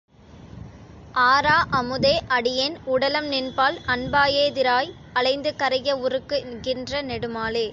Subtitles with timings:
[1.23, 7.67] ஆரா அமுதே அடியேன் உடலம் நின்பால் அன்பாயே திராய் அலைந்து கரைய உருக்கு கின்ற நெடுமாலே!